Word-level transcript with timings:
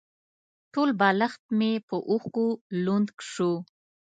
ټول 0.73 0.89
بالښت 0.99 1.41
مې 1.57 1.71
په 1.87 1.95
اوښکو 2.09 2.45
لوند 2.83 3.07
شو. 3.31 3.53